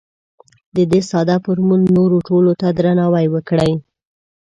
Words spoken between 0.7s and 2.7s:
د دې ساده فورمول نورو ټولو ته